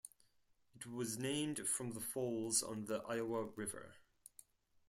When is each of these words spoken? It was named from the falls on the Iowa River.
It 0.73 0.87
was 0.87 1.19
named 1.19 1.67
from 1.67 1.91
the 1.91 1.99
falls 2.01 2.63
on 2.63 2.85
the 2.85 3.03
Iowa 3.07 3.43
River. 3.55 3.97